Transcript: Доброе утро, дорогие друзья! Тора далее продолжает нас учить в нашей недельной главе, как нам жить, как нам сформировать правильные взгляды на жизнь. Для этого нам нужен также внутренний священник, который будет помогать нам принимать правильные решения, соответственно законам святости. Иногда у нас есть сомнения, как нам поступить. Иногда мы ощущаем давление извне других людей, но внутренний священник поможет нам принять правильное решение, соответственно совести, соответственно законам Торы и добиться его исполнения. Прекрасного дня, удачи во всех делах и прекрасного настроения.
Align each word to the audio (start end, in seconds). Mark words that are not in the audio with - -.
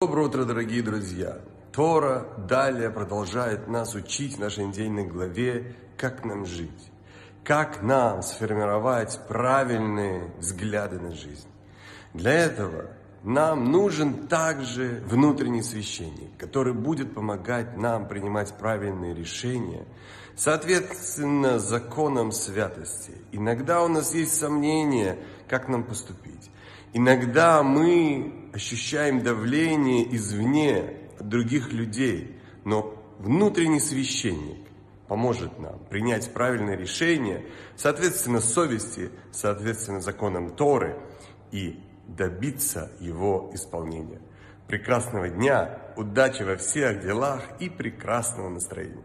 Доброе 0.00 0.28
утро, 0.28 0.44
дорогие 0.44 0.80
друзья! 0.80 1.38
Тора 1.72 2.28
далее 2.48 2.88
продолжает 2.88 3.66
нас 3.66 3.96
учить 3.96 4.36
в 4.36 4.38
нашей 4.38 4.66
недельной 4.66 5.04
главе, 5.04 5.74
как 5.96 6.24
нам 6.24 6.46
жить, 6.46 6.92
как 7.42 7.82
нам 7.82 8.22
сформировать 8.22 9.18
правильные 9.26 10.32
взгляды 10.38 11.00
на 11.00 11.10
жизнь. 11.10 11.48
Для 12.14 12.32
этого 12.32 12.92
нам 13.24 13.72
нужен 13.72 14.28
также 14.28 15.02
внутренний 15.04 15.62
священник, 15.64 16.30
который 16.38 16.74
будет 16.74 17.12
помогать 17.12 17.76
нам 17.76 18.06
принимать 18.06 18.56
правильные 18.56 19.16
решения, 19.16 19.84
соответственно 20.36 21.58
законам 21.58 22.30
святости. 22.30 23.14
Иногда 23.32 23.82
у 23.82 23.88
нас 23.88 24.14
есть 24.14 24.38
сомнения, 24.38 25.18
как 25.48 25.66
нам 25.66 25.82
поступить. 25.82 26.52
Иногда 26.92 27.64
мы 27.64 28.37
ощущаем 28.52 29.22
давление 29.22 30.14
извне 30.14 31.10
других 31.20 31.72
людей, 31.72 32.36
но 32.64 32.94
внутренний 33.18 33.80
священник 33.80 34.68
поможет 35.08 35.58
нам 35.58 35.78
принять 35.90 36.32
правильное 36.32 36.76
решение, 36.76 37.46
соответственно 37.76 38.40
совести, 38.40 39.10
соответственно 39.32 40.00
законам 40.00 40.54
Торы 40.54 40.98
и 41.50 41.80
добиться 42.06 42.90
его 43.00 43.50
исполнения. 43.54 44.20
Прекрасного 44.66 45.28
дня, 45.28 45.78
удачи 45.96 46.42
во 46.42 46.56
всех 46.56 47.00
делах 47.00 47.42
и 47.58 47.70
прекрасного 47.70 48.48
настроения. 48.50 49.04